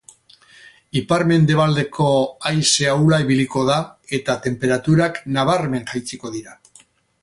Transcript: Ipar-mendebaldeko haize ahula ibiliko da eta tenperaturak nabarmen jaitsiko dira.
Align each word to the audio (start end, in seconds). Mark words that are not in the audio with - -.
Ipar-mendebaldeko 1.01 2.07
haize 2.51 2.89
ahula 2.95 3.21
ibiliko 3.27 3.69
da 3.71 3.79
eta 4.21 4.41
tenperaturak 4.49 5.25
nabarmen 5.39 5.91
jaitsiko 5.95 6.39
dira. 6.39 6.61